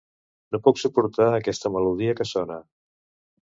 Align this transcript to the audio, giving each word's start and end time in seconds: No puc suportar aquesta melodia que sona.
No 0.55 0.59
puc 0.67 0.79
suportar 0.83 1.27
aquesta 1.35 1.73
melodia 1.77 2.17
que 2.23 2.29
sona. 2.33 2.61